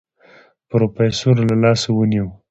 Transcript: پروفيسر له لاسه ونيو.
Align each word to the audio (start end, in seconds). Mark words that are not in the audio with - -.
پروفيسر 0.69 1.35
له 1.49 1.55
لاسه 1.63 1.89
ونيو. 1.93 2.27